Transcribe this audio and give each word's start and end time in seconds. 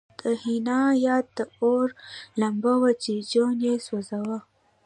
د 0.19 0.21
حنا 0.41 0.81
یاد 1.05 1.25
د 1.37 1.39
اور 1.61 1.87
لمبه 2.41 2.73
وه 2.81 2.91
چې 3.03 3.11
جون 3.31 3.55
یې 3.67 3.75
سوځاوه 3.85 4.39